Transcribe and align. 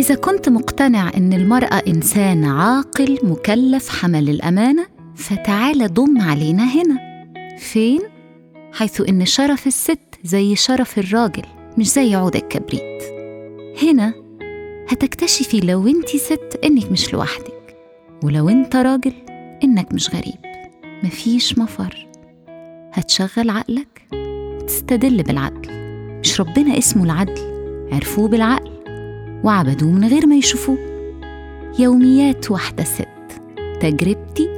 إذا 0.00 0.14
كنت 0.14 0.48
مقتنع 0.48 1.10
إن 1.16 1.32
المرأة 1.32 1.82
إنسان 1.88 2.44
عاقل 2.44 3.18
مكلف 3.22 3.88
حمل 3.88 4.28
الأمانة 4.28 4.86
فتعال 5.16 5.94
ضم 5.94 6.20
علينا 6.20 6.64
هنا. 6.64 7.24
فين؟ 7.58 8.00
حيث 8.72 9.00
إن 9.08 9.24
شرف 9.24 9.66
الست 9.66 9.98
زي 10.24 10.56
شرف 10.56 10.98
الراجل 10.98 11.42
مش 11.78 11.92
زي 11.92 12.14
عود 12.14 12.36
الكبريت. 12.36 13.02
هنا 13.82 14.14
هتكتشفي 14.88 15.60
لو 15.60 15.86
أنت 15.88 16.08
ست 16.08 16.60
إنك 16.64 16.92
مش 16.92 17.12
لوحدك 17.12 17.76
ولو 18.24 18.48
أنت 18.48 18.76
راجل 18.76 19.12
إنك 19.64 19.92
مش 19.92 20.10
غريب. 20.10 20.68
مفيش 21.02 21.58
مفر. 21.58 22.06
هتشغل 22.92 23.50
عقلك 23.50 24.02
وتستدل 24.12 25.22
بالعدل. 25.22 25.70
مش 26.20 26.40
ربنا 26.40 26.78
اسمه 26.78 27.04
العدل 27.04 27.54
عرفوه 27.92 28.28
بالعقل. 28.28 28.73
وعبدوه 29.44 29.90
من 29.90 30.08
غير 30.08 30.26
ما 30.26 30.36
يشوفوه. 30.36 30.78
يوميات 31.78 32.50
واحدة 32.50 32.84
ست 32.84 33.42
تجربتي 33.80 34.48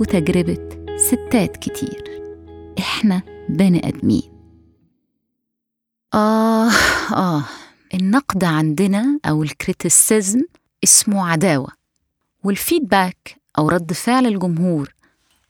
وتجربة 0.00 0.68
ستات 0.96 1.56
كتير. 1.56 2.04
إحنا 2.78 3.22
بني 3.48 3.88
آدمين. 3.88 4.22
آه 6.14 6.70
آه 7.12 7.44
النقد 7.94 8.44
عندنا 8.44 9.20
أو 9.24 9.42
ال 9.42 9.52
criticism 9.52 10.42
اسمه 10.84 11.28
عداوة. 11.30 11.68
وال 12.44 12.62
feedback 12.62 13.36
أو 13.58 13.68
رد 13.68 13.92
فعل 13.92 14.26
الجمهور 14.26 14.94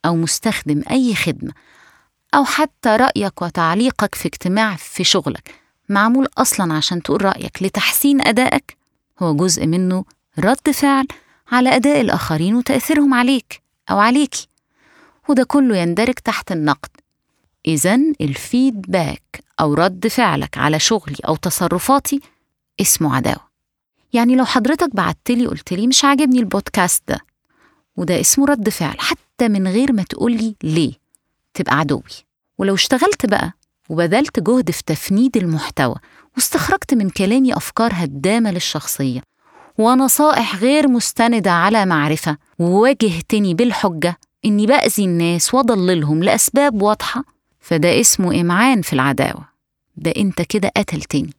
أو 0.05 0.17
مستخدم 0.17 0.83
أي 0.91 1.15
خدمة 1.15 1.53
أو 2.35 2.45
حتى 2.45 2.89
رأيك 2.89 3.43
وتعليقك 3.43 4.15
في 4.15 4.29
اجتماع 4.29 4.77
في 4.77 5.05
شغلك 5.05 5.55
معمول 5.89 6.29
أصلا 6.39 6.75
عشان 6.75 7.03
تقول 7.03 7.25
رأيك 7.25 7.63
لتحسين 7.63 8.21
أدائك. 8.21 8.78
هو 9.23 9.37
جزء 9.37 9.67
منه 9.67 10.05
رد 10.39 10.71
فعل 10.71 11.07
على 11.53 11.77
أداء 11.77 12.01
الآخرين 12.01 12.55
وتأثيرهم 12.55 13.15
عليك 13.15 13.63
أو 13.91 13.99
عليكي 13.99 14.49
وده 15.29 15.45
كله 15.45 15.77
يندرج 15.77 16.15
تحت 16.15 16.53
النقد. 16.53 16.89
إذا 17.67 17.95
الفيدباك 18.21 19.45
أو 19.61 19.75
رد 19.75 20.07
فعلك 20.09 20.59
على 20.59 20.79
شغلي 20.79 21.17
أو 21.29 21.37
تصرفاتي 21.37 22.21
اسمه 22.81 23.17
عداوة. 23.17 23.49
يعني 24.13 24.37
لو 24.37 24.45
حضرتك 24.45 24.97
بعتلي 24.97 25.47
قلتلي 25.47 25.87
مش 25.87 26.05
عاجبني 26.05 26.39
البودكاست 26.39 27.03
ده 27.09 27.19
وده 27.97 28.21
اسمه 28.21 28.47
رد 28.47 28.69
فعل 28.69 29.01
حتى 29.01 29.49
من 29.49 29.69
غير 29.69 29.93
ما 29.93 30.03
تقولي 30.03 30.55
ليه 30.63 30.93
تبقى 31.55 31.79
عدوي. 31.79 32.03
ولو 32.59 32.75
اشتغلت 32.75 33.27
بقى 33.27 33.53
وبذلت 33.89 34.41
جهد 34.41 34.71
في 34.71 34.83
تفنيد 34.87 35.37
المحتوى 35.37 35.95
واستخرجت 36.39 36.95
من 36.95 37.11
كلامي 37.11 37.57
أفكار 37.57 37.91
هدامة 37.95 38.51
للشخصية 38.51 39.21
ونصائح 39.79 40.57
غير 40.57 40.89
مستندة 40.89 41.51
على 41.51 41.87
معرفة. 41.87 42.37
وواجهتني 42.59 43.55
بالحجة 43.55 44.17
إني 44.45 44.67
بأذي 44.67 45.05
الناس 45.05 45.55
وأضللهم 45.55 46.23
لأسباب 46.23 46.83
واضحة 46.83 47.25
فده 47.61 48.01
اسمه 48.01 48.41
إمعان 48.41 48.83
في 48.83 48.93
العداوة. 48.93 49.49
ده 49.97 50.11
أنت 50.17 50.43
كده 50.43 50.71
قتلتني 50.77 51.31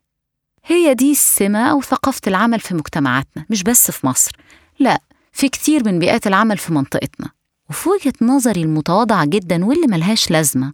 هي 0.65 0.93
دي 0.93 1.11
السمة 1.11 1.71
أو 1.71 1.81
ثقافة 1.81 2.21
العمل 2.27 2.59
في 2.59 2.75
مجتمعاتنا 2.75 3.45
مش 3.49 3.63
بس 3.63 3.91
في 3.91 4.07
مصر. 4.07 4.31
لا 4.79 5.01
في 5.31 5.49
كتير 5.49 5.85
من 5.85 5.99
بيئات 5.99 6.27
العمل 6.27 6.57
في 6.57 6.73
منطقتنا. 6.73 7.29
وفي 7.69 7.89
وجهة 7.89 8.13
نظري 8.21 8.61
المتواضعة 8.61 9.25
جدا 9.25 9.65
واللي 9.65 9.87
ملهاش 9.87 10.31
لازمة 10.31 10.73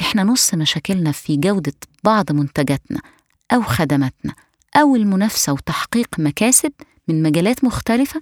إحنا 0.00 0.24
نص 0.24 0.54
مشاكلنا 0.54 1.12
في 1.12 1.36
جودة 1.36 1.72
بعض 2.04 2.32
منتجاتنا. 2.32 3.00
أو 3.52 3.62
خدماتنا 3.62 4.34
أو 4.76 4.96
المنافسة 4.96 5.52
وتحقيق 5.52 6.08
مكاسب 6.18 6.72
من 7.08 7.22
مجالات 7.22 7.64
مختلفة 7.64 8.20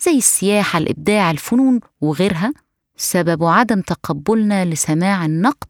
زي 0.00 0.16
السياحة 0.18 0.78
الإبداع 0.78 1.30
الفنون 1.30 1.80
وغيرها 2.00 2.52
سبب 2.96 3.44
عدم 3.44 3.80
تقبلنا 3.80 4.64
لسماع 4.64 5.24
النقد 5.26 5.68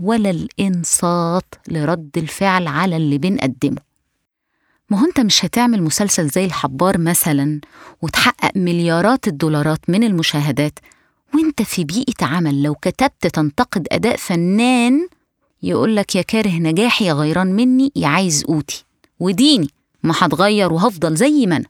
ولا 0.00 0.30
الإنصات 0.30 1.54
لرد 1.68 2.10
الفعل 2.16 2.66
على 2.66 2.96
اللي 2.96 3.18
بنقدمه. 3.18 3.90
ما 4.90 5.00
هو 5.00 5.04
أنت 5.06 5.20
مش 5.20 5.44
هتعمل 5.44 5.82
مسلسل 5.82 6.28
زي 6.28 6.44
الحبار 6.44 6.98
مثلا 6.98 7.60
وتحقق 8.02 8.50
مليارات 8.56 9.28
الدولارات 9.28 9.90
من 9.90 10.04
المشاهدات 10.04 10.78
وأنت 11.34 11.62
في 11.62 11.84
بيئة 11.84 12.24
عمل 12.26 12.62
لو 12.62 12.74
كتبت 12.74 13.26
تنتقد 13.26 13.88
أداء 13.92 14.16
فنان 14.16 15.08
يقولك 15.62 16.16
يا 16.16 16.22
كاره 16.22 16.48
نجاحي 16.58 17.04
يا 17.04 17.12
غيران 17.12 17.46
مني 17.46 17.92
يا 17.96 18.08
عايز 18.08 18.44
قوتي. 18.44 18.84
وديني 19.20 19.68
ما 20.02 20.14
هتغير 20.18 20.72
وهفضل 20.72 21.16
زي 21.16 21.46
ما 21.46 21.56
أنا. 21.56 21.66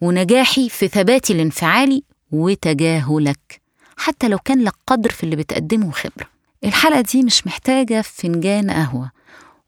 ونجاحي 0.00 0.68
في 0.68 0.88
ثباتي 0.88 1.32
الانفعالي 1.32 2.02
وتجاهلك. 2.32 3.60
حتى 3.96 4.28
لو 4.28 4.38
كان 4.38 4.62
لك 4.64 4.74
قدر 4.86 5.10
في 5.10 5.24
اللي 5.24 5.36
بتقدمه 5.36 5.90
خبرة 5.90 6.26
الحلقة 6.64 7.00
دي 7.00 7.22
مش 7.22 7.46
محتاجة 7.46 8.02
فنجان 8.02 8.70
قهوة. 8.70 9.10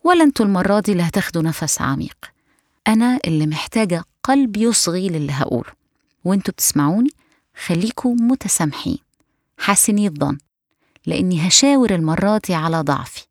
ولا 0.05 0.25
أنتوا 0.25 0.47
المرة 0.47 0.81
دي 0.81 0.93
اللي 0.93 1.03
هتاخدوا 1.03 1.43
نفس 1.43 1.81
عميق. 1.81 2.17
أنا 2.89 3.19
اللي 3.27 3.47
محتاجة 3.47 4.05
قلب 4.23 4.57
يصغي 4.57 5.09
للي 5.09 5.33
هقوله. 5.33 5.71
وانتوا 6.25 6.53
بتسمعوني 6.55 7.11
خليكوا 7.67 8.15
متسامحين. 8.15 8.99
حاسني 9.59 10.07
الظن 10.07 10.39
لأني 11.07 11.49
هشاور 11.49 11.95
المرة 11.95 12.41
دي 12.47 12.55
على 12.55 12.81
ضعفي. 12.81 13.27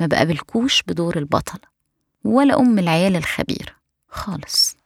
ما 0.00 0.06
بقابلكوش 0.06 0.82
بدور 0.82 1.18
البطلة 1.18 1.60
ولا 2.24 2.58
أم 2.60 2.78
العيال 2.78 3.16
الخبيرة 3.16 3.72
خالص. 4.08 4.76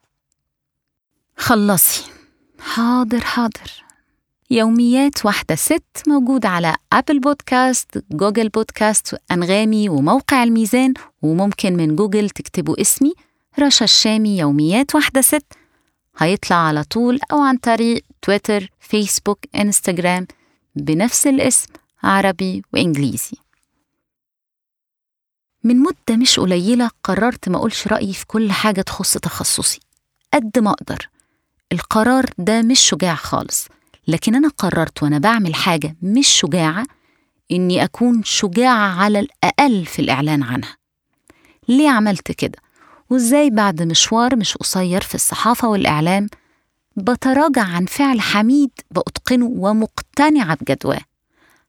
خلصي. 1.37 2.05
حاضر 2.61 3.21
حاضر. 3.21 3.85
يوميات 4.51 5.27
واحدة 5.27 5.55
ست 5.55 6.03
موجود 6.07 6.47
على 6.47 6.77
أبل 6.93 7.21
بودكاست 7.21 8.05
جوجل 8.11 8.49
بودكاست 8.49 9.17
أنغامي 9.33 9.89
وموقع 9.89 10.43
الميزان 10.43 10.95
وممكن 11.23 11.77
من 11.77 11.97
جوجل 11.97 12.31
تكتبوا 12.31 12.81
اسمي 12.81 13.15
رشا 13.61 13.85
الشامي 13.85 14.39
يوميات 14.39 14.95
واحدة 14.95 15.21
ست. 15.21 15.53
هيطلع 16.19 16.57
على 16.57 16.85
طول 16.85 17.19
أو 17.33 17.41
عن 17.41 17.57
طريق 17.57 18.05
تويتر 18.23 18.71
فيسبوك 18.81 19.39
إنستغرام 19.57 20.27
بنفس 20.75 21.27
الاسم 21.27 21.69
عربي 22.03 22.63
وإنجليزي. 22.73 23.37
من 25.65 25.77
مدة 25.77 26.17
مش 26.17 26.41
قليلة 26.41 26.91
قررت 27.05 27.49
ما 27.49 27.57
أقولش 27.57 27.87
رأيي 27.89 28.13
في 28.13 28.27
كل 28.27 28.53
حاجة 28.53 28.81
تخص 28.83 29.19
تخصصي. 29.19 29.81
قد 30.35 30.59
ما 30.59 30.71
أقدر. 30.71 31.09
القرار 31.73 32.27
ده 32.39 32.63
مش 32.63 32.81
شجاع 32.81 33.15
خالص. 33.15 33.69
لكن 34.09 34.35
أنا 34.35 34.49
قررت 34.49 35.03
وأنا 35.03 35.19
بعمل 35.19 35.55
حاجة 35.55 35.97
مش 36.03 36.29
شجاعة 36.29 36.87
إني 37.53 37.85
أكون 37.85 38.23
شجاعة 38.25 39.01
على 39.03 39.21
الأقل 39.21 39.87
في 39.87 39.99
الإعلان 40.03 40.43
عنها. 40.43 40.77
ليه 41.69 41.91
عملت 41.91 42.33
كده؟ 42.33 42.59
وإزاي 43.11 43.51
بعد 43.51 43.83
مشوار 43.83 44.37
مش 44.37 44.57
قصير 44.57 45.01
في 45.01 45.15
الصحافة 45.15 45.69
والإعلام 45.69 46.27
بتراجع 46.97 47.63
عن 47.63 47.87
فعل 47.87 48.21
حميد 48.21 48.71
بأتقنه 48.91 49.47
ومقتنعة 49.47 50.57
بجدواه؟ 50.61 51.01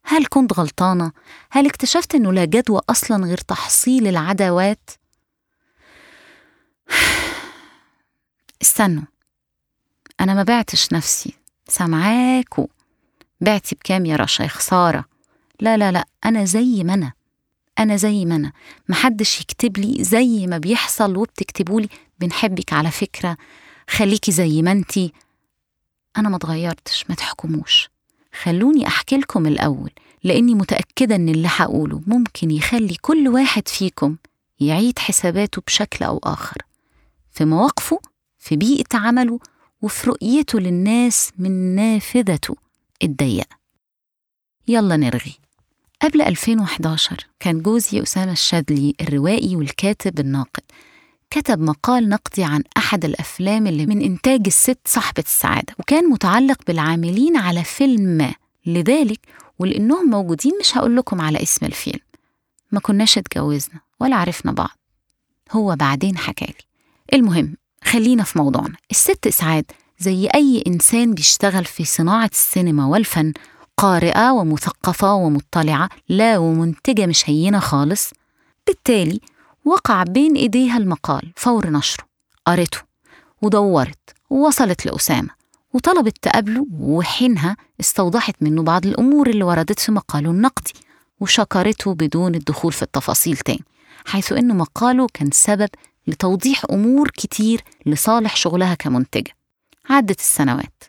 هل 0.04 0.26
كنت 0.26 0.54
غلطانة؟ 0.54 1.12
هل 1.52 1.66
اكتشفت 1.66 2.16
إنه 2.16 2.34
لا 2.34 2.46
جدوى 2.46 2.82
أصلا 2.90 3.26
غير 3.26 3.38
تحصيل 3.38 4.08
العداوات؟ 4.08 4.90
استنوا 8.62 9.04
أنا 10.20 10.34
ما 10.34 10.44
بعتش 10.44 10.94
نفسي. 10.94 11.34
سامعاكوا 11.68 12.68
بعتي 13.42 13.76
بكام 13.76 14.06
يا 14.06 14.16
رشا 14.16 14.48
خسارة 14.48 15.06
لا 15.60 15.78
لا 15.78 15.92
لا 15.92 16.06
أنا 16.26 16.46
زي 16.46 16.84
ما 16.84 16.94
أنا. 16.94 17.14
أنا 17.80 17.96
زي 17.96 18.26
ما 18.26 18.36
أنا. 18.36 18.52
محدش 18.90 19.42
يكتب 19.42 19.78
لي 19.78 20.04
زي 20.04 20.48
ما 20.48 20.58
بيحصل 20.58 21.18
وبتكتبولي. 21.18 21.90
بنحبك 22.20 22.74
على 22.74 22.92
فكرة. 22.92 23.38
خليكي 23.90 24.32
زي 24.32 24.62
ما 24.62 24.72
أنتي. 24.72 25.14
أنا 26.18 26.30
ما 26.30 26.36
اتغيرتش 26.36 27.06
ما 27.10 27.16
تحكموش. 27.16 27.90
خلوني 28.34 28.88
أحكي 28.88 29.18
لكم 29.18 29.46
الأول 29.46 29.92
لأني 30.24 30.56
متأكدة 30.56 31.16
إن 31.16 31.30
اللي 31.30 31.48
هقوله 31.52 32.02
ممكن 32.08 32.52
يخلي 32.52 32.96
كل 33.02 33.28
واحد 33.28 33.68
فيكم 33.68 34.16
يعيد 34.60 35.00
حساباته 35.00 35.62
بشكل 35.68 36.06
أو 36.06 36.20
آخر 36.24 36.58
في 37.32 37.46
مواقفه 37.46 38.00
في 38.40 38.56
بيئة 38.56 38.98
عمله 38.98 39.40
وفي 39.82 40.10
رؤيته 40.10 40.60
للناس 40.60 41.32
من 41.38 41.76
نافذته 41.76 42.56
الضيقة. 43.04 43.60
يلا 44.68 44.98
نرغي. 44.98 45.34
قبل 46.02 46.22
2011 46.22 47.28
كان 47.40 47.62
جوزي 47.62 48.04
أسامة 48.04 48.32
الشاذلي 48.32 48.96
الروائي 49.02 49.56
والكاتب 49.56 50.20
الناقد. 50.20 50.64
كتب 51.30 51.60
مقال 51.60 52.10
نقدي 52.10 52.44
عن 52.44 52.64
أحد 52.78 53.06
الأفلام 53.06 53.68
اللي 53.68 53.86
من 53.86 54.02
إنتاج 54.02 54.42
الست 54.48 54.80
صاحبة 54.86 55.24
السعادة 55.28 55.74
وكان 55.80 56.10
متعلق 56.10 56.58
بالعاملين 56.68 57.38
على 57.38 57.64
فيلم 57.64 58.02
ما. 58.02 58.34
لذلك 58.66 59.20
ولأنهم 59.60 60.10
موجودين 60.10 60.52
مش 60.60 60.78
هقول 60.78 60.96
لكم 60.98 61.22
على 61.22 61.44
اسم 61.44 61.66
الفيلم. 61.66 62.00
ما 62.72 62.80
كناش 62.80 63.18
اتجوزنا 63.18 63.80
ولا 64.00 64.16
عرفنا 64.16 64.52
بعض. 64.52 64.78
هو 65.52 65.76
بعدين 65.76 66.18
حكالي. 66.18 66.54
المهم 67.14 67.56
خلينا 67.84 68.24
في 68.24 68.38
موضوعنا. 68.38 68.76
الست 68.92 69.28
إسعاد 69.28 69.66
زي 70.00 70.28
أي 70.36 70.64
إنسان 70.68 71.14
بيشتغل 71.14 71.66
في 71.66 71.86
صناعة 71.86 72.30
السينما 72.34 72.86
والفن 72.86 73.34
قارئة 73.78 74.32
ومثقفة 74.32 75.14
ومطلعة 75.14 75.90
لا 76.10 76.38
ومنتجة 76.38 77.06
مش 77.06 77.30
هينة 77.30 77.60
خالص 77.60 78.10
بالتالي 78.68 79.20
وقع 79.70 80.04
بين 80.04 80.36
إيديها 80.36 80.78
المقال 80.78 81.32
فور 81.36 81.70
نشره. 81.70 82.06
قرته 82.46 82.78
ودورت 83.42 84.00
ووصلت 84.30 84.86
لأسامة 84.86 85.30
وطلبت 85.74 86.18
تقابله 86.22 86.66
وحينها 86.80 87.58
استوضحت 87.80 88.36
منه 88.42 88.64
بعض 88.64 88.86
الأمور 88.86 89.30
اللي 89.30 89.44
وردت 89.44 89.80
في 89.80 89.92
مقاله 89.92 90.32
النقدي 90.32 90.74
وشكرته 91.20 91.94
بدون 91.94 92.36
الدخول 92.36 92.72
في 92.74 92.82
التفاصيل 92.84 93.38
تاني 93.38 93.64
حيث 94.06 94.32
إن 94.32 94.58
مقاله 94.58 95.08
كان 95.14 95.32
سبب 95.32 95.70
لتوضيح 96.08 96.66
أمور 96.72 97.10
كتير 97.10 97.64
لصالح 97.86 98.36
شغلها 98.36 98.74
كمنتجة. 98.76 99.32
عدت 99.90 100.20
السنوات 100.20 100.84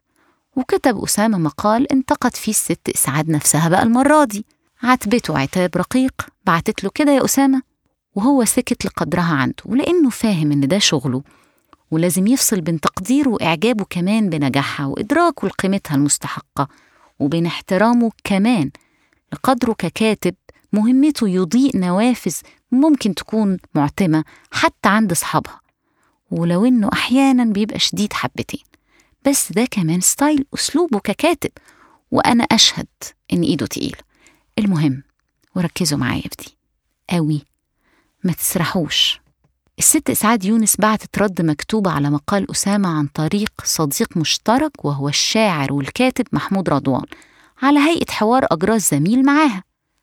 وكتب 0.56 1.02
أسامة 1.04 1.38
مقال 1.38 1.92
انتقد 1.92 2.36
فيه 2.36 2.52
الست 2.52 2.88
إسعاد 2.94 3.30
نفسها 3.30 3.68
بقى 3.68 3.82
المرة 3.82 4.24
دي. 4.24 4.44
عاتبته 4.82 5.38
عتاب 5.38 5.76
رقيق 5.76 6.12
بعتت 6.46 6.84
له 6.84 6.90
كده 6.94 7.12
يا 7.12 7.24
أسامة 7.24 7.69
وهو 8.14 8.44
سكت 8.44 8.84
لقدرها 8.86 9.34
عنده 9.34 9.54
ولأنه 9.64 10.10
فاهم 10.10 10.52
إن 10.52 10.68
ده 10.68 10.78
شغله 10.78 11.22
ولازم 11.90 12.26
يفصل 12.26 12.60
بين 12.60 12.80
تقديره 12.80 13.28
وإعجابه 13.28 13.84
كمان 13.90 14.30
بنجاحها 14.30 14.86
وإدراكه 14.86 15.48
لقيمتها 15.48 15.94
المستحقة 15.94 16.68
وبين 17.18 17.46
احترامه 17.46 18.10
كمان 18.24 18.70
لقدره 19.32 19.72
ككاتب 19.72 20.34
مهمته 20.72 21.28
يضيء 21.28 21.76
نوافذ 21.76 22.36
ممكن 22.72 23.14
تكون 23.14 23.56
معتمة 23.74 24.24
حتى 24.52 24.88
عند 24.88 25.12
أصحابها 25.12 25.60
ولو 26.30 26.64
إنه 26.64 26.90
أحيانا 26.92 27.44
بيبقى 27.44 27.78
شديد 27.78 28.12
حبتين. 28.12 28.60
بس 29.26 29.52
ده 29.52 29.64
كمان 29.70 30.00
ستايل 30.00 30.44
أسلوبه 30.54 30.98
ككاتب 30.98 31.50
وأنا 32.10 32.44
أشهد 32.44 32.86
إن 33.32 33.42
إيده 33.42 33.66
تقيلة. 33.66 33.98
المهم 34.58 35.02
وركزوا 35.56 35.98
معايا 35.98 36.22
في 36.22 36.28
دي 36.44 36.56
قوي. 37.10 37.42
ما 38.24 38.32
تسرحوش. 38.32 39.20
الست 39.78 40.10
إسعاد 40.10 40.44
يونس 40.44 40.76
بعتت 40.76 41.18
رد 41.18 41.42
مكتوبة 41.42 41.90
على 41.90 42.10
مقال 42.10 42.50
أسامة 42.50 42.88
عن 42.88 43.06
طريق 43.06 43.52
صديق 43.64 44.16
مشترك 44.16 44.84
وهو 44.84 45.08
الشاعر 45.08 45.72
والكاتب 45.72 46.26
محمود 46.32 46.68
رضوان 46.68 47.04
على 47.62 47.78
هيئة 47.80 48.10
حوار 48.10 48.46
أجراه 48.50 48.74
الزميل 48.74 49.24
معاها. 49.24 49.62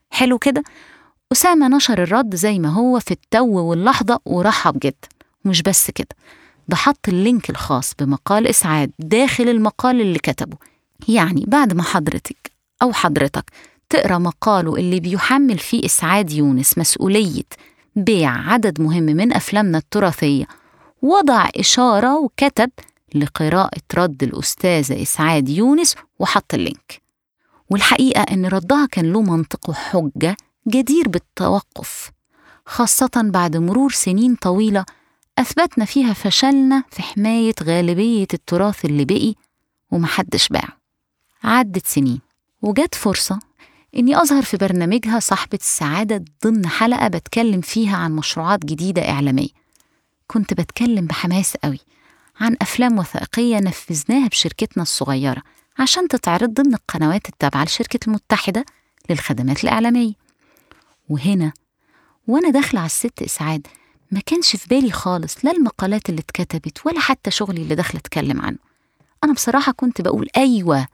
حلو 0.09 0.37
كده؟ 0.37 0.63
أسامة 1.31 1.67
نشر 1.67 2.03
الرد 2.03 2.35
زي 2.35 2.59
ما 2.59 2.69
هو 2.69 2.99
في 2.99 3.11
التو 3.11 3.45
واللحظة 3.59 4.19
ورحب 4.25 4.79
جدا 4.79 5.07
ومش 5.45 5.61
بس 5.61 5.91
كده 5.91 6.15
ده 6.67 6.75
حط 6.75 7.07
ال 7.07 7.16
link 7.16 7.49
الخاص 7.49 7.93
بمقال 7.99 8.47
إسعاد 8.47 8.91
داخل 8.99 9.49
المقال 9.49 10.01
اللي 10.01 10.19
كتبه. 10.19 10.57
يعني 11.07 11.43
بعد 11.47 11.73
ما 11.73 11.83
حضرتك 11.83 12.51
أو 12.81 12.93
حضرتك 12.93 13.51
تقرأ 13.89 14.17
مقاله 14.17 14.75
اللي 14.75 14.99
بيحمل 14.99 15.57
فيه 15.57 15.85
إسعاد 15.85 16.31
يونس 16.31 16.77
مسؤولية 16.77 17.43
بيع 17.97 18.51
عدد 18.51 18.81
مهم 18.81 19.03
من 19.03 19.33
أفلامنا 19.33 19.77
التراثية. 19.77 20.45
وضع 21.01 21.49
إشارة 21.55 22.19
وكتب 22.19 22.69
لقراءة 23.15 23.81
رد 23.95 24.23
الأستاذة 24.23 25.01
إسعاد 25.01 25.49
يونس 25.49 25.95
وحط 26.19 26.53
اللينك. 26.53 27.01
والحقيقة 27.69 28.21
إن 28.21 28.45
ردها 28.45 28.85
كان 28.85 29.13
له 29.13 29.21
منطق 29.21 29.69
وحجة 29.69 30.37
جدير 30.67 31.07
بالتوقف 31.07 32.11
خاصة 32.65 33.09
بعد 33.15 33.57
مرور 33.57 33.91
سنين 33.91 34.35
طويلة 34.35 34.85
أثبتنا 35.37 35.85
فيها 35.85 36.13
فشلنا 36.13 36.83
في 36.89 37.01
حماية 37.01 37.53
غالبية 37.63 38.27
التراث 38.33 38.85
اللي 38.85 39.05
بقي 39.05 39.33
ومحدش 39.91 40.47
باعه. 40.47 40.77
عدت 41.43 41.87
سنين 41.87 42.19
وجت 42.61 42.95
فرصة 42.95 43.39
إني 43.97 44.21
أظهر 44.21 44.43
في 44.43 44.57
برنامجها 44.57 45.19
صاحبة 45.19 45.57
السعادة 45.61 46.25
ضمن 46.45 46.67
حلقة 46.67 47.07
بتكلم 47.07 47.61
فيها 47.61 47.97
عن 47.97 48.15
مشروعات 48.15 48.65
جديدة 48.65 49.09
إعلامية. 49.09 49.49
كنت 50.27 50.53
بتكلم 50.53 51.05
بحماس 51.05 51.57
قوي 51.57 51.79
عن 52.39 52.57
أفلام 52.61 52.99
وثائقية 52.99 53.59
نفذناها 53.59 54.27
بشركتنا 54.27 54.83
الصغيرة 54.83 55.41
عشان 55.79 56.07
تتعرض 56.07 56.49
ضمن 56.53 56.73
القنوات 56.73 57.29
التابعة 57.29 57.63
لشركة 57.63 57.99
المتحدة 58.07 58.65
للخدمات 59.09 59.63
الإعلامية. 59.63 60.13
وهنا 61.09 61.51
وأنا 62.27 62.49
داخلة 62.49 62.79
على 62.79 62.85
الست 62.85 63.21
إسعاد 63.21 63.67
ما 64.11 64.19
كانش 64.25 64.55
في 64.55 64.67
بالي 64.67 64.91
خالص 64.91 65.45
لا 65.45 65.51
المقالات 65.51 66.09
اللي 66.09 66.21
اتكتبت 66.21 66.85
ولا 66.85 66.99
حتى 66.99 67.31
شغلي 67.31 67.61
اللي 67.61 67.75
داخلة 67.75 67.99
أتكلم 67.99 68.41
عنه. 68.41 68.57
أنا 69.23 69.33
بصراحة 69.33 69.71
كنت 69.71 70.01
بقول 70.01 70.27
أيوة. 70.37 70.87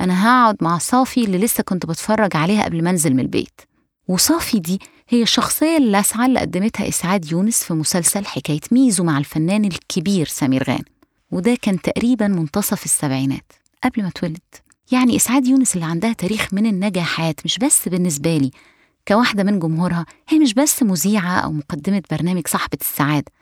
أنا 0.00 0.24
هقعد 0.26 0.56
مع 0.60 0.78
صافي 0.78 1.24
اللي 1.24 1.38
لسه 1.38 1.62
كنت 1.62 1.86
بتفرج 1.86 2.36
عليها 2.36 2.64
قبل 2.64 2.84
ما 2.84 2.90
أنزل 2.90 3.14
من 3.14 3.20
البيت. 3.20 3.60
وصافي 4.08 4.58
دي 4.58 4.80
هي 5.08 5.22
الشخصية 5.22 5.76
اللاسعة 5.76 6.26
اللي 6.26 6.40
قدمتها 6.40 6.88
إسعاد 6.88 7.32
يونس 7.32 7.64
في 7.64 7.74
مسلسل 7.74 8.26
حكاية 8.26 8.60
ميزو 8.72 9.04
مع 9.04 9.18
الفنان 9.18 9.64
الكبير 9.64 10.26
سمير 10.26 10.64
غانم. 10.64 10.84
وده 11.30 11.56
كان 11.62 11.80
تقريبا 11.80 12.28
منتصف 12.28 12.84
السبعينات 12.84 13.52
قبل 13.84 14.02
ما 14.02 14.08
اتولد. 14.08 14.38
يعني 14.92 15.16
إسعاد 15.16 15.46
يونس 15.46 15.74
اللي 15.74 15.86
عندها 15.86 16.12
تاريخ 16.12 16.48
من 16.54 16.66
النجاحات 16.66 17.40
مش 17.44 17.58
بس 17.58 17.88
بالنسبة 17.88 18.36
لي 18.36 18.50
كواحدة 19.08 19.42
من 19.42 19.58
جمهورها 19.58 20.06
هي 20.28 20.38
مش 20.38 20.54
بس 20.54 20.82
مذيعة 20.82 21.38
أو 21.38 21.52
مقدمة 21.52 22.02
برنامج 22.10 22.46
صاحبة 22.46 22.78
السعادة 22.80 23.32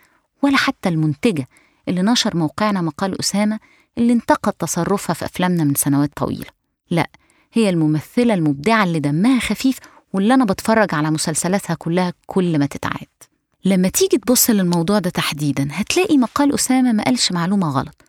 ولا 0.42 0.56
حتى 0.56 0.88
المنتجة 0.88 1.48
اللي 1.88 2.02
نشر 2.02 2.36
موقعنا 2.36 2.80
مقال 2.80 3.20
أسامة 3.20 3.58
اللي 3.98 4.12
انتقد 4.12 4.52
تصرفها 4.52 5.14
في 5.14 5.24
أفلامنا 5.24 5.64
من 5.64 5.74
سنوات 5.74 6.10
طويلة. 6.16 6.46
لا 6.90 7.10
هي 7.52 7.70
الممثلة 7.70 8.34
المبدعة 8.34 8.84
اللي 8.84 9.00
دمها 9.00 9.40
خفيف 9.40 9.78
واللي 10.12 10.34
أنا 10.34 10.44
بتفرج 10.44 10.94
على 10.94 11.10
مسلسلاتها 11.10 11.74
كلها 11.74 12.12
كل 12.26 12.58
ما 12.58 12.66
تتعاد. 12.66 13.06
لما 13.64 13.88
تيجي 13.88 14.18
تبص 14.18 14.50
للموضوع 14.50 14.98
ده 14.98 15.10
تحديدا 15.10 15.68
هتلاقي 15.72 16.18
مقال 16.18 16.54
أسامة 16.54 16.92
ما 16.92 17.04
قالش 17.04 17.32
معلومة 17.32 17.70
غلط 17.70 18.02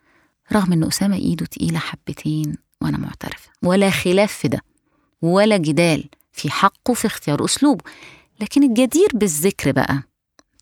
رغم 0.52 0.72
إن 0.72 0.84
أسامة 0.84 1.16
إيده 1.16 1.46
تقيلة 1.46 1.78
حبتين 1.78 2.56
وأنا 2.82 2.98
معترفة. 2.98 3.50
ولا 3.62 3.90
خلاف 3.90 4.32
في 4.32 4.48
ده 4.48 4.60
ولا 5.22 5.56
جدال 5.56 6.04
في 6.32 6.50
حقه 6.50 6.94
في 6.94 7.06
اختيار 7.06 7.44
أسلوبه. 7.44 7.84
لكن 8.40 8.62
الجدير 8.62 9.08
بالذكر 9.14 9.72
بقى 9.72 10.02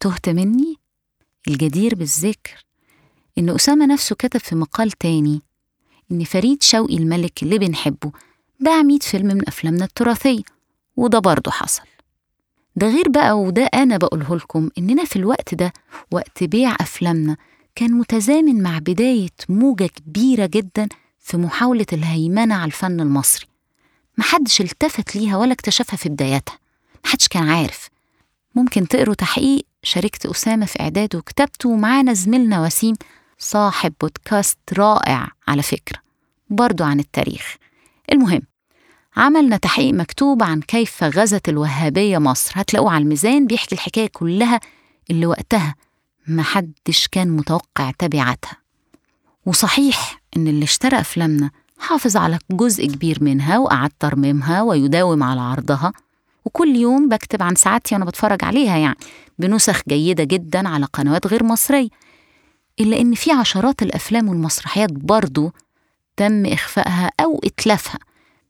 تهت 0.00 0.28
مني؟ 0.28 0.76
الجدير 1.48 1.94
بالذكر. 1.94 2.64
إن 3.38 3.50
أسامة 3.50 3.86
نفسه 3.86 4.16
كتب 4.16 4.40
في 4.40 4.54
مقال 4.54 4.90
تاني 4.90 5.42
إن 6.12 6.24
فريد 6.24 6.62
شوقي 6.62 6.96
الملك 6.96 7.42
اللي 7.42 7.58
بنحبه 7.58 8.12
باع 8.60 8.82
100 8.82 8.98
فيلم 8.98 9.26
من 9.26 9.48
أفلامنا 9.48 9.84
التراثية 9.84 10.42
وده 10.96 11.18
برضه 11.18 11.50
حصل. 11.50 11.82
ده 12.76 12.86
غير 12.88 13.08
بقى 13.08 13.38
وده 13.38 13.64
أنا 13.74 13.96
بقوله 13.96 14.36
لكم 14.36 14.70
إننا 14.78 15.04
في 15.04 15.16
الوقت 15.16 15.54
ده 15.54 15.72
وقت 16.10 16.44
بيع 16.44 16.76
أفلامنا 16.80 17.36
كان 17.74 17.92
متزامن 17.92 18.62
مع 18.62 18.78
بداية 18.78 19.30
موجة 19.48 19.86
كبيرة 19.86 20.46
جدا 20.46 20.88
في 21.20 21.36
محاولة 21.36 21.86
الهيمنة 21.92 22.54
على 22.54 22.64
الفن 22.64 23.00
المصري. 23.00 23.46
محدش 24.18 24.60
التفت 24.60 25.16
ليها 25.16 25.36
ولا 25.36 25.52
اكتشفها 25.52 25.96
في 25.96 26.08
بدايتها. 26.08 26.58
محدش 27.04 27.28
كان 27.28 27.48
عارف. 27.48 27.88
ممكن 28.54 28.88
تقروا 28.88 29.14
تحقيق 29.14 29.66
شاركت 29.82 30.26
أسامة 30.26 30.66
في 30.66 30.80
إعداده 30.80 31.18
وكتابته 31.18 31.68
ومعانا 31.68 32.12
زميلنا 32.12 32.62
وسيم 32.62 32.94
صاحب 33.38 33.92
بودكاست 34.00 34.58
رائع 34.78 35.28
على 35.48 35.62
فكرة 35.62 35.98
برضو 36.50 36.84
عن 36.84 37.00
التاريخ. 37.00 37.56
المهم 38.12 38.42
عملنا 39.16 39.56
تحقيق 39.56 39.94
مكتوب 39.94 40.42
عن 40.42 40.60
كيف 40.60 41.04
غزت 41.04 41.48
الوهابية 41.48 42.18
مصر. 42.18 42.52
هتلاقوه 42.56 42.92
على 42.92 43.02
الميزان 43.02 43.46
بيحكي 43.46 43.74
الحكاية 43.74 44.08
كلها 44.12 44.60
اللي 45.10 45.26
وقتها 45.26 45.74
محدش 46.28 47.08
كان 47.08 47.28
متوقع 47.30 47.90
تبعاتها. 47.98 48.56
وصحيح 49.46 50.20
إن 50.36 50.48
اللي 50.48 50.64
اشترى 50.64 51.00
أفلامنا 51.00 51.50
حافظ 51.78 52.16
على 52.16 52.38
جزء 52.50 52.86
كبير 52.86 53.18
منها 53.24 53.58
وقعد 53.58 53.90
ترميمها 54.00 54.62
ويداوم 54.62 55.22
على 55.22 55.40
عرضها. 55.40 55.92
وكل 56.44 56.76
يوم 56.76 57.08
بكتب 57.08 57.42
عن 57.42 57.54
سعادتي 57.54 57.94
وأنا 57.94 58.04
بتفرج 58.04 58.44
عليها 58.44 58.76
يعني 58.76 58.96
بنسخ 59.38 59.82
جيدة 59.88 60.24
جدا 60.24 60.68
على 60.68 60.86
قنوات 60.92 61.26
غير 61.26 61.44
مصرية. 61.44 61.88
إلا 62.80 63.00
إن 63.00 63.14
في 63.14 63.32
عشرات 63.32 63.82
الأفلام 63.82 64.28
والمسرحيات 64.28 64.92
برضو 64.92 65.52
تم 66.16 66.46
إخفائها 66.46 67.10
أو 67.20 67.40
إتلافها 67.44 67.98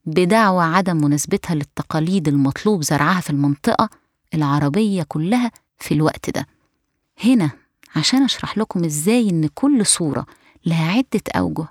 بدعوى 0.07 0.65
عدم 0.65 0.97
مناسبتها 0.97 1.55
للتقاليد 1.55 2.29
المطلوب 2.29 2.83
زرعها 2.83 3.21
في 3.21 3.31
المنطقة 3.31 3.89
العربية 4.35 5.03
كلها 5.09 5.51
في 5.79 5.95
الوقت 5.95 6.31
ده. 6.31 6.47
هنا 7.25 7.51
عشان 7.97 8.23
أشرح 8.23 8.59
لكم 8.59 8.85
إزاي 8.85 9.31
إن 9.31 9.49
كل 9.55 9.87
صورة 9.87 10.27
لها 10.67 10.93
عدة 10.93 11.23
أوجه 11.37 11.67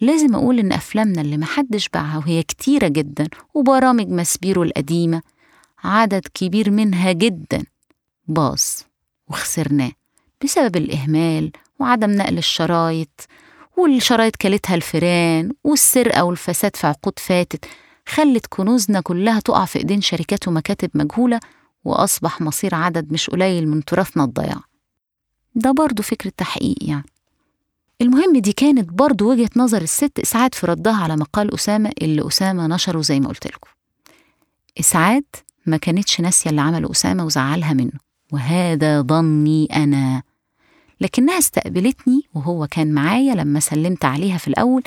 لازم 0.00 0.34
أقول 0.34 0.58
إن 0.58 0.72
أفلامنا 0.72 1.20
اللي 1.20 1.36
محدش 1.38 1.88
باعها 1.88 2.18
وهي 2.18 2.42
كتيرة 2.42 2.88
جدا 2.88 3.28
وبرامج 3.54 4.08
مسبيرو 4.08 4.62
القديمة 4.62 5.22
عدد 5.84 6.26
كبير 6.34 6.70
منها 6.70 7.12
جدا 7.12 7.64
باظ 8.28 8.60
وخسرناه 9.28 9.90
بسبب 10.44 10.76
الإهمال 10.76 11.52
وعدم 11.80 12.10
نقل 12.10 12.38
الشرايط 12.38 13.26
والشرايط 13.76 14.36
كلتها 14.36 14.74
الفيران 14.74 15.52
والسرقة 15.64 16.24
والفساد 16.24 16.76
في 16.76 16.86
عقود 16.86 17.18
فاتت 17.18 17.64
خلت 18.08 18.46
كنوزنا 18.46 19.00
كلها 19.00 19.40
تقع 19.40 19.64
في 19.64 19.78
إيدين 19.78 20.00
شركات 20.00 20.48
ومكاتب 20.48 20.90
مجهولة 20.94 21.40
وأصبح 21.84 22.40
مصير 22.40 22.74
عدد 22.74 23.12
مش 23.12 23.30
قليل 23.30 23.68
من 23.68 23.84
تراثنا 23.84 24.24
الضياع 24.24 24.60
ده 25.54 25.72
برضه 25.72 26.02
فكرة 26.02 26.32
تحقيق 26.36 26.76
يعني. 26.82 27.04
المهم 28.00 28.36
دي 28.40 28.52
كانت 28.52 28.88
برضه 28.90 29.26
وجهة 29.26 29.50
نظر 29.56 29.82
الست 29.82 30.18
إسعاد 30.18 30.54
في 30.54 30.66
ردها 30.66 30.96
على 31.02 31.16
مقال 31.16 31.54
أسامة 31.54 31.90
اللي 32.02 32.26
أسامة 32.26 32.66
نشره 32.66 33.00
زي 33.00 33.20
ما 33.20 33.28
قلت 33.28 33.46
لكم. 33.46 33.70
إسعاد 34.80 35.24
ما 35.66 35.76
كانتش 35.76 36.20
ناسية 36.20 36.50
اللي 36.50 36.60
عمله 36.60 36.90
أسامة 36.90 37.24
وزعلها 37.24 37.72
منه 37.72 37.92
وهذا 38.32 39.00
ظني 39.02 39.68
أنا. 39.76 40.22
لكنها 41.00 41.38
استقبلتني 41.38 42.22
وهو 42.34 42.66
كان 42.66 42.92
معايا 42.94 43.34
لما 43.34 43.60
سلمت 43.60 44.04
عليها 44.04 44.38
في 44.38 44.48
الأول 44.48 44.82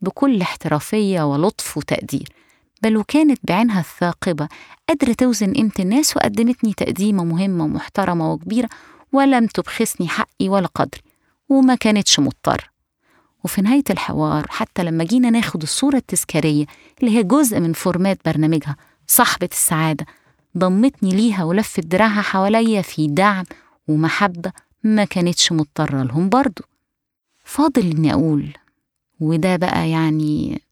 بكل 0.00 0.40
احترافية 0.40 1.22
ولطف 1.22 1.76
وتقدير 1.76 2.28
بل 2.82 2.96
وكانت 2.96 3.38
بعينها 3.44 3.80
الثاقبة 3.80 4.48
قادرة 4.88 5.12
توزن 5.12 5.52
قيمة 5.52 5.70
الناس 5.80 6.16
وقدمتني 6.16 6.72
تقديمة 6.72 7.24
مهمة 7.24 7.64
ومحترمة 7.64 8.32
وكبيرة 8.32 8.68
ولم 9.12 9.46
تبخسني 9.46 10.08
حقي 10.08 10.48
ولا 10.48 10.66
قدري 10.66 11.00
وما 11.48 11.74
كانتش 11.74 12.20
مضطرة. 12.20 12.64
وفي 13.44 13.62
نهاية 13.62 13.84
الحوار 13.90 14.46
حتى 14.48 14.84
لما 14.84 15.04
جينا 15.04 15.30
ناخد 15.30 15.62
الصورة 15.62 15.96
التذكارية 15.96 16.66
اللي 17.00 17.18
هي 17.18 17.22
جزء 17.22 17.60
من 17.60 17.72
format 17.72 18.18
برنامجها 18.24 18.76
صاحبة 19.06 19.48
السعادة 19.52 20.06
ضمتني 20.58 21.10
ليها 21.10 21.44
ولفت 21.44 21.80
دراعها 21.80 22.22
حواليا 22.22 22.82
في 22.82 23.06
دعم 23.06 23.44
ومحبة 23.88 24.52
ما 24.84 25.04
كانتش 25.04 25.52
مضطرة 25.52 26.02
لهم 26.02 26.28
برضو. 26.28 26.62
فاضل 27.44 27.90
إني 27.90 28.12
أقول 28.12 28.48
وده 29.20 29.56
بقى 29.56 29.90
يعني 29.90 30.62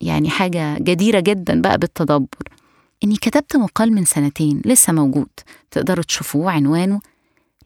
يعني 0.00 0.30
حاجة 0.30 0.78
جديرة 0.78 1.20
جدا 1.20 1.60
بقى 1.60 1.78
بالتدبر 1.78 2.48
إني 3.04 3.16
كتبت 3.16 3.56
مقال 3.56 3.92
من 3.92 4.04
سنتين 4.04 4.62
لسه 4.64 4.92
موجود. 4.92 5.28
تقدروا 5.70 6.04
تشوفوه 6.04 6.50
عنوانه 6.50 7.00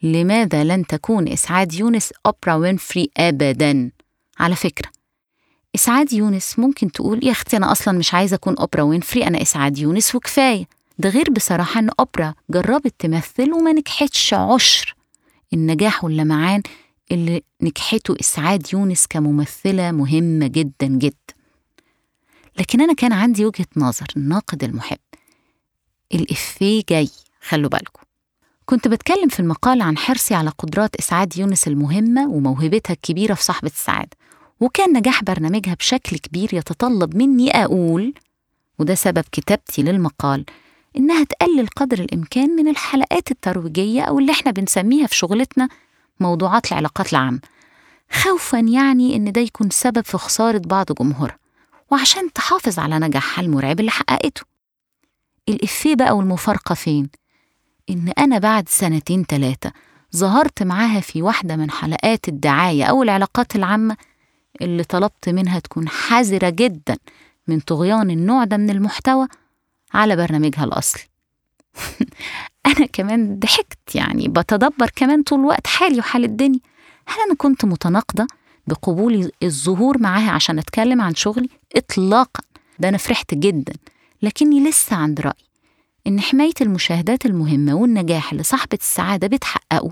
لماذا 0.02 0.64
لن 0.64 0.86
تكون 0.86 1.28
إسعاد 1.28 1.74
يونس 1.74 2.12
أوبرا 2.26 2.54
وينفري 2.54 3.10
أبدا؟ 3.16 3.90
على 4.38 4.56
فكرة 4.56 4.90
إسعاد 5.74 6.12
يونس 6.12 6.58
ممكن 6.58 6.92
تقول 6.92 7.24
يا 7.24 7.30
أختي 7.32 7.56
أنا 7.56 7.72
أصلا 7.72 7.98
مش 7.98 8.14
عايزة 8.14 8.34
أكون 8.34 8.56
أوبرا 8.58 8.82
وينفري 8.82 9.26
أنا 9.26 9.42
إسعاد 9.42 9.78
يونس 9.78 10.14
وكفاية. 10.14 10.64
ده 10.98 11.08
غير 11.08 11.30
بصراحة 11.30 11.80
إن 11.80 11.90
أوبرا 12.00 12.34
جربت 12.50 12.94
تمثل 12.98 13.52
وما 13.52 13.72
نجحتش 13.72 14.34
عشر. 14.34 14.94
النجاح 15.52 16.04
واللمعان 16.04 16.62
اللي 17.12 17.42
نجحته 17.62 18.16
إسعاد 18.20 18.66
يونس 18.72 19.06
كممثلة 19.06 19.90
مهمة 19.90 20.46
جدا 20.46 20.86
جدا. 20.86 21.34
لكن 22.58 22.80
أنا 22.80 22.92
كان 22.92 23.12
عندي 23.12 23.46
وجهة 23.46 23.66
نظر 23.76 24.06
الناقد 24.16 24.64
المحب. 24.64 24.98
الإفيه 26.14 26.82
جاي 26.88 27.08
خلوا 27.40 27.70
بالكم. 27.70 28.02
كنت 28.64 28.88
بتكلم 28.88 29.28
في 29.28 29.40
المقال 29.40 29.82
عن 29.82 29.98
حرصي 29.98 30.34
على 30.34 30.50
قدرات 30.50 30.96
إسعاد 30.96 31.38
يونس 31.38 31.68
المهمة 31.68 32.28
وموهبتها 32.28 32.94
الكبيرة 32.94 33.34
في 33.34 33.42
صاحبة 33.44 33.68
السعادة. 33.68 34.16
وكان 34.60 34.96
نجاح 34.96 35.24
برنامجها 35.24 35.74
بشكل 35.74 36.18
كبير 36.18 36.54
يتطلب 36.54 37.16
مني 37.16 37.50
أقول 37.50 38.14
وده 38.78 38.94
سبب 38.94 39.24
كتابتي 39.32 39.82
للمقال 39.82 40.44
إنها 40.96 41.24
تقلل 41.24 41.66
قدر 41.76 41.98
الإمكان 41.98 42.50
من 42.56 42.68
الحلقات 42.68 43.30
الترويجية 43.30 44.02
أو 44.02 44.18
اللي 44.18 44.32
إحنا 44.32 44.50
بنسميها 44.50 45.06
في 45.06 45.16
شغلتنا 45.16 45.68
موضوعات 46.20 46.72
العلاقات 46.72 47.12
العامة 47.12 47.40
خوفا 48.12 48.56
يعني 48.58 49.16
إن 49.16 49.32
ده 49.32 49.40
يكون 49.40 49.70
سبب 49.70 50.00
في 50.04 50.18
خسارة 50.18 50.62
بعض 50.66 50.86
جمهورها 51.00 51.38
وعشان 51.90 52.32
تحافظ 52.32 52.78
على 52.78 52.98
نجاحها 52.98 53.44
المرعب 53.44 53.80
اللي 53.80 53.90
حققته 53.90 54.42
الإفيه 55.48 55.94
بقى 55.94 56.16
والمفارقة 56.16 56.74
فين؟ 56.74 57.08
إن 57.90 58.12
أنا 58.18 58.38
بعد 58.38 58.68
سنتين 58.68 59.26
تلاتة 59.26 59.70
ظهرت 60.16 60.62
معاها 60.62 61.00
في 61.00 61.22
واحدة 61.22 61.56
من 61.56 61.70
حلقات 61.70 62.28
الدعاية 62.28 62.84
أو 62.84 63.02
العلاقات 63.02 63.56
العامة 63.56 63.96
اللي 64.60 64.84
طلبت 64.84 65.28
منها 65.28 65.58
تكون 65.58 65.88
حذرة 65.88 66.48
جدا 66.48 66.96
من 67.48 67.60
طغيان 67.60 68.10
النوع 68.10 68.44
ده 68.44 68.56
من 68.56 68.70
المحتوى 68.70 69.26
على 69.94 70.16
برنامجها 70.16 70.64
الأصلي 70.64 71.02
أنا 72.66 72.86
كمان 72.86 73.38
ضحكت 73.38 73.94
يعني 73.94 74.28
بتدبر 74.28 74.90
كمان 74.96 75.22
طول 75.22 75.40
الوقت 75.40 75.66
حالي 75.66 75.98
وحال 75.98 76.24
الدنيا. 76.24 76.60
هل 77.06 77.16
أنا 77.26 77.34
كنت 77.34 77.64
متناقضة 77.64 78.26
بقبولي 78.66 79.30
الظهور 79.42 79.98
معاها 79.98 80.30
عشان 80.30 80.58
أتكلم 80.58 81.00
عن 81.00 81.14
شغلي؟ 81.14 81.48
إطلاقا. 81.76 82.42
ده 82.78 82.88
أنا 82.88 82.98
فرحت 82.98 83.34
جدا. 83.34 83.72
لكني 84.22 84.68
لسه 84.68 84.96
عند 84.96 85.20
رأي. 85.20 85.44
إن 86.06 86.20
حماية 86.20 86.54
المشاهدات 86.60 87.26
المهمة 87.26 87.74
والنجاح 87.74 88.32
اللي 88.32 88.42
صاحبة 88.42 88.78
السعادة 88.80 89.26
بتحققه 89.26 89.90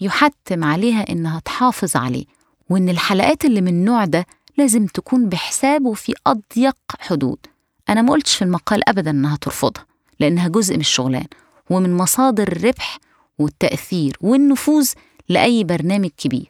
يحتم 0.00 0.64
عليها 0.64 1.12
إنها 1.12 1.40
تحافظ 1.40 1.96
عليه 1.96 2.24
وإن 2.70 2.88
الحلقات 2.88 3.44
اللي 3.44 3.60
من 3.60 3.68
النوع 3.68 4.04
ده 4.04 4.26
لازم 4.58 4.86
تكون 4.86 5.28
بحسابه 5.28 5.92
في 5.92 6.14
أضيق 6.26 6.76
حدود. 7.00 7.38
أنا 7.88 8.02
ما 8.02 8.12
قلتش 8.12 8.34
في 8.36 8.42
المقال 8.42 8.88
أبدا 8.88 9.10
إنها 9.10 9.36
ترفضها 9.36 9.86
لأنها 10.20 10.48
جزء 10.48 10.74
من 10.74 10.80
الشغلان 10.80 11.26
ومن 11.70 11.96
مصادر 11.96 12.48
الربح 12.48 12.98
والتأثير 13.38 14.16
والنفوذ 14.20 14.90
لأي 15.28 15.64
برنامج 15.64 16.10
كبير. 16.16 16.48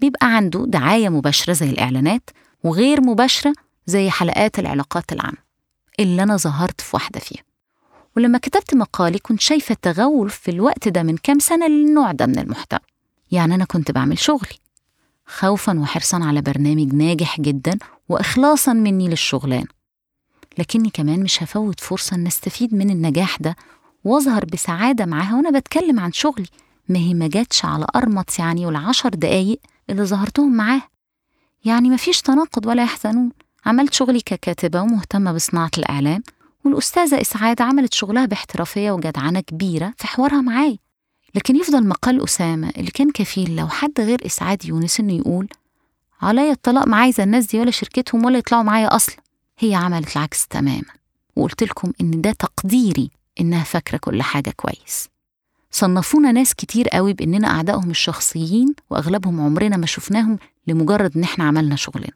بيبقى 0.00 0.36
عنده 0.36 0.64
دعاية 0.68 1.08
مباشرة 1.08 1.52
زي 1.52 1.70
الإعلانات 1.70 2.30
وغير 2.64 3.00
مباشرة 3.00 3.52
زي 3.86 4.10
حلقات 4.10 4.58
العلاقات 4.58 5.12
العامة 5.12 5.38
اللي 6.00 6.22
أنا 6.22 6.36
ظهرت 6.36 6.80
في 6.80 6.90
واحدة 6.96 7.20
فيها. 7.20 7.42
ولما 8.16 8.38
كتبت 8.38 8.74
مقالي 8.74 9.18
كنت 9.18 9.40
شايفة 9.40 9.76
تغول 9.82 10.30
في 10.30 10.50
الوقت 10.50 10.88
ده 10.88 11.02
من 11.02 11.16
كام 11.16 11.38
سنة 11.38 11.66
للنوع 11.68 12.12
ده 12.12 12.26
من 12.26 12.38
المحتوى. 12.38 12.78
يعني 13.30 13.54
أنا 13.54 13.64
كنت 13.64 13.90
بعمل 13.90 14.18
شغلي 14.18 14.58
خوفا 15.26 15.80
وحرصا 15.80 16.24
على 16.24 16.40
برنامج 16.42 16.94
ناجح 16.94 17.40
جدا 17.40 17.78
وإخلاصا 18.08 18.72
مني 18.72 19.08
للشغلان. 19.08 19.64
لكني 20.58 20.90
كمان 20.90 21.20
مش 21.22 21.42
هفوت 21.42 21.80
فرصة 21.80 22.16
إن 22.16 22.26
أستفيد 22.26 22.74
من 22.74 22.90
النجاح 22.90 23.36
ده 23.40 23.56
وأظهر 24.04 24.44
بسعادة 24.44 25.06
معاها 25.06 25.36
وأنا 25.36 25.58
بتكلم 25.58 26.00
عن 26.00 26.12
شغلي. 26.12 26.46
ما 26.88 26.98
هي 26.98 27.14
ما 27.14 27.28
جاتش 27.28 27.64
على 27.64 27.86
أرمط 27.96 28.38
يعني 28.38 28.66
والعشر 28.66 29.08
دقايق 29.08 29.60
اللي 29.90 30.04
ظهرتهم 30.04 30.56
معاه. 30.56 30.82
يعني 31.64 31.90
مفيش 31.90 32.20
تناقض 32.22 32.66
ولا 32.66 32.82
يحزنون. 32.82 33.30
عملت 33.66 33.94
شغلي 33.94 34.20
ككاتبة 34.20 34.80
ومهتمة 34.82 35.32
بصناعة 35.32 35.70
الإعلام 35.78 36.22
والأستاذة 36.64 37.20
إسعاد 37.20 37.62
عملت 37.62 37.94
شغلها 37.94 38.26
باحترافية 38.26 38.90
وجدعنة 38.92 39.40
كبيرة 39.40 39.94
في 39.98 40.06
حوارها 40.06 40.40
معاي 40.40 40.78
لكن 41.34 41.56
يفضل 41.56 41.86
مقال 41.88 42.24
أسامة 42.24 42.70
اللي 42.76 42.90
كان 42.90 43.10
كفيل 43.10 43.56
لو 43.56 43.68
حد 43.68 44.00
غير 44.00 44.26
إسعاد 44.26 44.64
يونس 44.64 45.00
إنه 45.00 45.12
يقول 45.12 45.48
عليا 46.22 46.52
الطلاق 46.52 46.86
ما 46.88 46.96
عايزة 46.96 47.22
الناس 47.22 47.46
دي 47.46 47.60
ولا 47.60 47.70
شركتهم 47.70 48.24
ولا 48.24 48.38
يطلعوا 48.38 48.62
معايا 48.62 48.96
أصلا. 48.96 49.16
هي 49.58 49.74
عملت 49.74 50.16
العكس 50.16 50.46
تماما 50.46 50.82
وقلت 51.36 51.62
لكم 51.62 51.92
إن 52.00 52.20
ده 52.20 52.32
تقديري 52.32 53.10
إنها 53.40 53.64
فاكرة 53.64 53.96
كل 53.98 54.22
حاجة 54.22 54.50
كويس. 54.50 55.08
صنفونا 55.70 56.32
ناس 56.32 56.54
كتير 56.54 56.88
قوي 56.88 57.12
بإننا 57.12 57.48
أعدائهم 57.48 57.90
الشخصيين 57.90 58.74
وأغلبهم 58.90 59.40
عمرنا 59.40 59.76
ما 59.76 59.86
شفناهم 59.86 60.38
لمجرد 60.66 61.16
إن 61.16 61.22
إحنا 61.22 61.44
عملنا 61.44 61.76
شغلنا. 61.76 62.12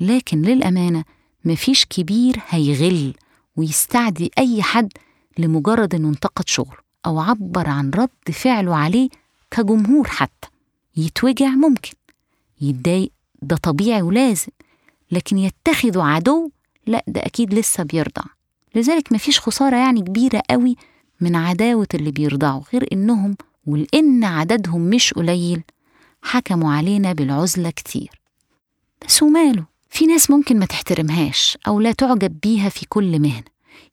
لكن 0.00 0.42
للأمانة 0.42 1.04
مفيش 1.44 1.84
كبير 1.84 2.36
هيغل 2.48 3.14
ويستعدي 3.56 4.30
أي 4.38 4.62
حد 4.62 4.92
لمجرد 5.38 5.94
إنه 5.94 6.08
انتقد 6.08 6.48
شغله 6.48 6.76
أو 7.06 7.20
عبر 7.20 7.68
عن 7.68 7.90
رد 7.90 8.30
فعله 8.32 8.76
عليه 8.76 9.08
كجمهور 9.50 10.08
حتى. 10.08 10.48
يتوجع 10.96 11.48
ممكن 11.48 11.92
يتضايق 12.60 13.12
ده 13.42 13.56
طبيعي 13.56 14.02
ولازم 14.02 14.52
لكن 15.10 15.38
يتخذه 15.38 16.02
عدو 16.02 16.50
لا 16.86 17.04
ده 17.06 17.20
أكيد 17.20 17.54
لسه 17.54 17.82
بيرضع. 17.82 18.22
لذلك 18.74 19.12
مفيش 19.12 19.40
خسارة 19.40 19.76
يعني 19.76 20.00
كبيرة 20.00 20.42
قوي 20.50 20.76
من 21.20 21.36
عداوة 21.36 21.86
اللي 21.94 22.10
بيرضعوا 22.10 22.62
غير 22.72 22.88
إنهم 22.92 23.36
ولإن 23.66 24.24
عددهم 24.24 24.80
مش 24.80 25.14
قليل 25.14 25.62
حكموا 26.22 26.72
علينا 26.72 27.12
بالعزلة 27.12 27.70
كتير. 27.70 28.10
بس 29.08 29.22
وماله؟ 29.22 29.64
في 29.90 30.06
ناس 30.06 30.30
ممكن 30.30 30.58
ما 30.58 30.66
تحترمهاش 30.66 31.58
أو 31.66 31.80
لا 31.80 31.92
تعجب 31.92 32.40
بيها 32.42 32.68
في 32.68 32.86
كل 32.88 33.20
مهنة 33.20 33.44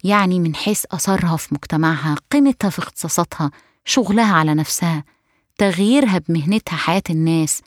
يعني 0.03 0.39
من 0.39 0.55
حيث 0.55 0.85
أثرها 0.91 1.37
في 1.37 1.53
مجتمعها 1.53 2.15
قيمتها 2.31 2.69
في 2.69 2.79
اختصاصاتها 2.79 3.51
شغلها 3.85 4.33
على 4.33 4.53
نفسها 4.53 5.03
تغييرها 5.57 6.17
بمهنتها 6.29 6.75
حياة 6.75 7.03
الناس. 7.09 7.61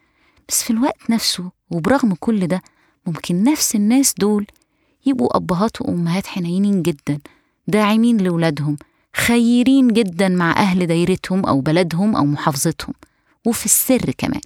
بس 0.49 0.63
في 0.63 0.71
الوقت 0.71 1.11
نفسه 1.11 1.51
وبرغم 1.71 2.15
كل 2.15 2.47
ده 2.47 2.63
ممكن 3.07 3.45
نفس 3.45 3.75
الناس 3.75 4.15
دول 4.19 4.47
يبقوا 5.07 5.37
أبهات 5.37 5.81
وأمهات 5.83 6.27
حنينين 6.27 6.83
جدا. 6.83 7.19
داعمين 7.69 8.21
لولادهم. 8.21 8.77
خيرين 9.17 9.89
جدا 9.89 10.29
مع 10.29 10.51
أهل 10.51 10.87
دايرتهم 10.87 11.47
أو 11.47 11.61
بلدهم 11.61 12.17
أو 12.17 12.25
محافظتهم. 12.25 12.95
وفي 13.47 13.65
السر 13.65 14.11
كمان. 14.19 14.41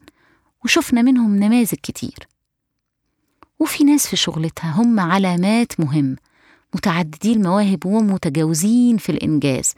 وشفنا 0.65 1.03
منهم 1.03 1.37
نماذج 1.37 1.79
كتير. 1.83 2.29
وفي 3.61 3.85
ناس 3.85 4.07
في 4.07 4.17
شغلتها. 4.17 4.71
هم 4.71 5.01
علامات 5.01 5.81
مهمة 5.81 6.17
متعددي 6.75 7.33
المواهب 7.33 7.87
ومتجاوزين 7.87 8.97
في 8.97 9.13
الإنجاز. 9.13 9.75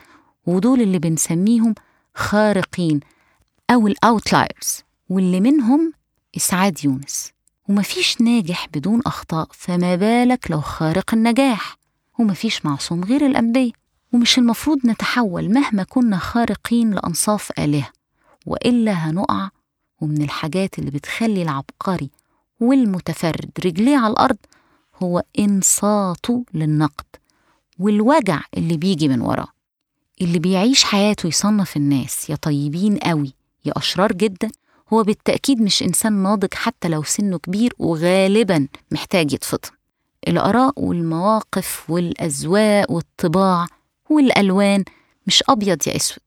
ودول 0.46 0.80
اللي 0.80 0.98
بنسميهم 0.98 1.74
خارقين 2.14 3.00
أو 3.70 3.86
الأوتلايرز. 3.86 4.82
واللي 5.08 5.40
منهم 5.40 5.92
إسعاد 6.36 6.84
يونس. 6.84 7.32
ومفيش 7.68 8.20
ناجح 8.20 8.66
بدون 8.74 9.00
أخطاء 9.06 9.48
فما 9.52 9.96
بالك 9.96 10.50
لو 10.50 10.60
خارق 10.60 11.14
النجاح. 11.14 11.76
ومفيش 12.18 12.66
معصوم 12.66 13.04
غير 13.04 13.26
الأنبياء. 13.26 13.70
ومش 14.12 14.38
المفروض 14.38 14.78
نتحول 14.86 15.52
مهما 15.52 15.82
كنا 15.82 16.18
خارقين 16.18 16.90
لأنصاف 16.90 17.52
آلهة. 17.58 17.90
وإلا 18.46 18.92
هنقع. 18.92 19.48
ومن 20.00 20.22
الحاجات 20.22 20.78
اللي 20.78 20.90
بتخلي 20.90 21.42
العبقري 21.42 22.10
والمتفرد 22.60 23.50
رجليه 23.64 23.96
على 23.96 24.12
الأرض 24.12 24.36
هو 25.02 25.22
إنصاته 25.38 26.44
للنقد. 26.54 27.04
والوجع 27.78 28.40
اللي 28.56 28.76
بيجي 28.76 29.08
من 29.08 29.20
وراه. 29.20 29.48
اللي 30.20 30.38
بيعيش 30.38 30.84
حياته 30.84 31.26
يصنف 31.26 31.76
الناس 31.76 32.30
يا 32.30 32.36
طيبين 32.36 32.96
قوي 32.98 33.32
يا 33.64 33.72
أشرار 33.76 34.12
جدا 34.12 34.50
هو 34.92 35.02
بالتأكيد 35.02 35.62
مش 35.62 35.82
إنسان 35.82 36.12
ناضج 36.12 36.54
حتى 36.54 36.88
لو 36.88 37.02
سنه 37.02 37.38
كبير 37.38 37.72
وغالبا 37.78 38.68
محتاج 38.90 39.32
يتفطم 39.32 39.70
الآراء 40.28 40.72
والمواقف 40.76 41.90
والأذواق 41.90 42.90
والطباع 42.90 43.66
والألوان 44.10 44.84
مش 45.26 45.44
أبيض 45.48 45.88
يا 45.88 45.96
أسود. 45.96 46.22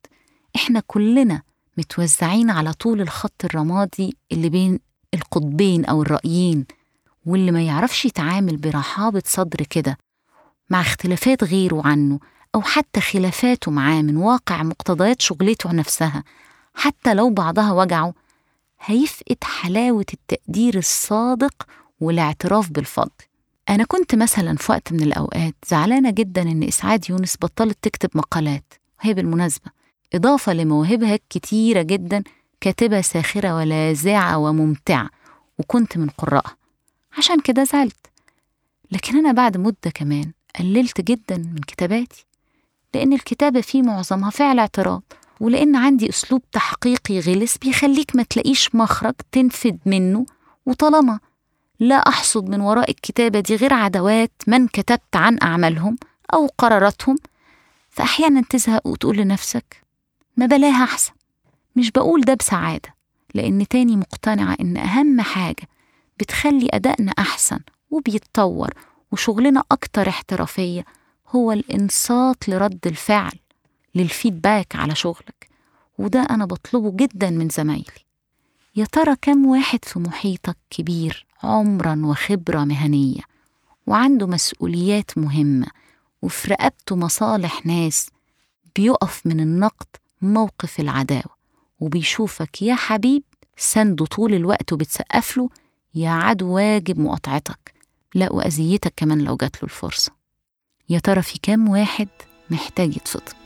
إحنا 0.56 0.84
كلنا 0.88 1.41
متوزعين 1.77 2.50
على 2.50 2.74
طول 2.74 3.01
الخط 3.01 3.46
الرمادي 3.46 4.18
اللي 4.32 4.50
بين 4.50 4.80
القطبين 5.13 5.86
أو 5.86 6.01
الرأيين 6.01 6.65
واللي 7.25 7.51
ما 7.51 7.62
يعرفش 7.62 8.06
يتعامل 8.06 8.58
برحابة 8.58 9.24
صدر 9.25 9.65
كده 9.70 9.98
مع 10.70 10.82
اختلافات 10.82 11.44
غيره 11.44 11.82
عنه 11.86 12.20
أو 12.56 12.62
حتى 12.62 13.01
خلافاته 13.01 13.72
معاه 13.72 14.01
من 14.01 14.18
واقع 14.18 14.63
مقتضيات 14.63 15.22
شغلته 15.22 15.72
نفسها 15.72 16.24
حتى 16.74 17.13
لو 17.13 17.30
بعضها 17.30 17.72
وجعه 17.72 18.13
هيفقد 18.86 19.44
حلاوة 19.44 20.06
التقدير 20.14 20.78
الصادق 20.78 21.68
والاعتراف 22.00 22.70
بالفضل. 22.72 23.12
أنا 23.70 23.84
كنت 23.84 24.16
مثلا 24.16 24.58
في 24.58 24.72
وقت 24.72 24.94
من 24.94 25.00
الأوقات 25.04 25.56
زعلانة 25.68 26.12
جدا 26.12 26.42
إن 26.42 26.64
إسعاد 26.64 27.10
يونس 27.10 27.36
بطلت 27.42 27.78
تكتب 27.82 28.10
مقالات. 28.16 28.74
وهي 29.04 29.14
بالمناسبة. 29.14 29.72
إضافة 30.14 30.54
لمواهبها 30.54 31.16
الكتيرة 31.16 31.82
جدا 31.82 32.24
كاتبة 32.62 33.02
ساخرة 33.02 33.56
ولاذعة 33.56 34.38
وممتعة 34.38 35.10
وكنت 35.60 35.98
من 35.98 36.10
قرائها 36.10 36.56
عشان 37.18 37.40
كده 37.40 37.64
زعلت. 37.64 38.08
لكن 38.92 39.18
أنا 39.18 39.32
بعد 39.32 39.58
مدة 39.58 39.92
كمان 39.94 40.32
قللت 40.60 41.02
جدا 41.02 41.38
من 41.38 41.60
كتاباتي 41.68 42.26
لأن 42.94 43.14
الكتابة 43.14 43.62
فيه 43.62 43.82
معظمها 43.82 44.30
فعل 44.30 44.60
اعتراض. 44.60 45.04
ولأن 45.42 45.76
عندي 45.76 46.10
أسلوب 46.10 46.42
تحقيقي 46.52 47.20
غلس 47.20 47.58
بيخليك 47.58 48.16
ما 48.16 48.24
تلاقيش 48.24 48.76
مخرج 48.76 49.14
تنفد 49.32 49.80
منه. 49.86 50.26
وطالما 50.66 51.20
لا 51.80 51.96
أحصد 51.96 52.50
من 52.50 52.62
وراء 52.62 52.90
الكتابة 52.92 53.40
دي 53.40 53.56
غير 53.56 53.74
عدوات 53.74 54.32
من 54.48 54.68
كتبت 54.68 55.16
عن 55.16 55.38
أعمالهم 55.44 55.98
أو 56.34 56.48
قراراتهم 56.58 57.16
فأحيانا 57.90 58.44
تزهق 58.50 58.88
وتقول 58.88 59.18
لنفسك 59.18 59.84
ما 60.38 60.46
بلاها 60.46 60.84
أحسن. 60.84 61.12
مش 61.76 61.92
بقول 61.92 62.22
ده 62.22 62.34
بسعادة 62.34 62.96
لأن 63.34 63.68
تاني 63.68 63.96
مقتنعة 63.96 64.58
إن 64.62 64.78
أهم 64.78 65.22
حاجة 65.22 65.68
بتخلي 66.20 66.68
أدائنا 66.74 67.12
أحسن 67.20 67.60
وبيتطور 67.92 68.70
وشغلنا 69.12 69.64
أكتر 69.72 70.10
احترافية 70.10 70.86
هو 71.30 71.51
الإنصات 71.51 72.50
لرد 72.50 72.80
الفعل. 72.88 73.32
للفيدباك 73.96 74.75
على 74.75 74.96
شغلك 74.96 75.50
وده 75.98 76.20
أنا 76.30 76.46
بطلبه 76.46 76.92
جدا 76.96 77.30
من 77.30 77.50
زمايلي. 77.50 78.06
يا 78.75 78.86
ترى 78.86 79.16
كم 79.22 79.46
واحد 79.46 79.86
في 79.86 80.00
محيطك 80.00 80.58
كبير 80.70 81.25
عمرا 81.44 82.01
وخبرة 82.06 82.64
مهنية 82.64 83.22
وعنده 83.88 84.27
مسؤوليات 84.27 85.18
مهمة 85.18 85.68
وفي 86.22 86.48
رقبته 86.48 86.96
مصالح 86.96 87.66
ناس 87.66 88.10
بيقف 88.75 89.22
من 89.25 89.40
النقد 89.40 89.88
موقف 90.22 90.80
العداوة 90.80 91.36
وبيشوفك 91.80 92.62
يا 92.62 92.75
حبيب 92.75 93.24
سنده 93.58 94.06
طول 94.06 94.34
الوقت 94.34 94.74
وبتسقف 94.74 95.38
له 95.38 95.50
يا 95.96 96.10
عدو 96.10 96.56
واجب 96.56 97.00
مقاطعتك 97.00 97.74
لا 98.16 98.32
وأذيتك 98.34 98.94
كمان 98.96 99.22
لو 99.22 99.36
جات 99.36 99.56
له 99.56 99.64
الفرصة. 99.64 100.12
يا 100.90 101.00
ترى 101.00 101.22
في 101.22 101.40
كام 101.42 101.70
واحد 101.70 102.08
محتاج 102.50 102.96
يتفطم 102.98 103.41